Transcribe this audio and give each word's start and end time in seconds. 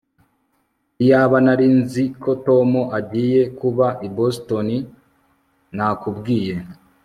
Iyaba 1.03 1.37
nari 1.45 1.67
nzi 1.79 2.03
ko 2.21 2.31
Tom 2.47 2.69
agiye 2.97 3.41
kuba 3.59 3.87
i 4.07 4.09
Boston 4.15 4.67
nakubwiye 5.75 6.55